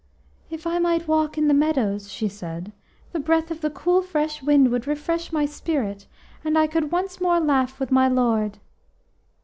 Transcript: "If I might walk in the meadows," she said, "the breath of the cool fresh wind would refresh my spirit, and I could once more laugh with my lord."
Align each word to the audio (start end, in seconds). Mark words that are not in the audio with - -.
"If 0.49 0.65
I 0.65 0.79
might 0.79 1.07
walk 1.07 1.37
in 1.37 1.47
the 1.47 1.53
meadows," 1.53 2.11
she 2.11 2.27
said, 2.27 2.71
"the 3.11 3.19
breath 3.19 3.51
of 3.51 3.61
the 3.61 3.69
cool 3.69 4.01
fresh 4.01 4.41
wind 4.41 4.71
would 4.71 4.87
refresh 4.87 5.31
my 5.31 5.45
spirit, 5.45 6.07
and 6.43 6.57
I 6.57 6.65
could 6.65 6.91
once 6.91 7.21
more 7.21 7.39
laugh 7.39 7.79
with 7.79 7.91
my 7.91 8.07
lord." 8.07 8.57